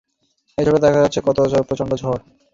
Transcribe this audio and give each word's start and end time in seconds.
একটি 0.49 0.67
ছবিতে 0.67 0.85
দেখা 0.85 0.99
যাচ্ছে 1.03 1.19
ঝড় 1.19 1.39
হচ্ছে 1.41 1.67
প্রচণ্ড 1.69 1.91
ঝড়। 2.01 2.19